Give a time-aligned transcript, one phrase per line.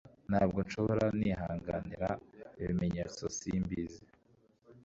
[0.29, 2.09] Ntabwo nshobora nihanganira
[2.61, 4.01] ibimenyetso simbizi